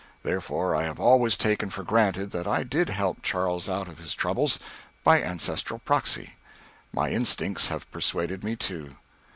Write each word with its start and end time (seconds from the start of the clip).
Therefore 0.23 0.75
I 0.75 0.85
have 0.85 0.99
always 0.99 1.37
taken 1.37 1.69
for 1.69 1.83
granted 1.83 2.31
that 2.31 2.47
I 2.47 2.63
did 2.63 2.89
help 2.89 3.21
Charles 3.21 3.69
out 3.69 3.87
of 3.87 3.99
his 3.99 4.15
troubles, 4.15 4.57
by 5.03 5.21
ancestral 5.21 5.77
proxy. 5.77 6.37
My 6.91 7.11
instincts 7.11 7.67
have 7.67 7.85
persuaded 7.91 8.43
me, 8.43 8.55
too. 8.55 8.95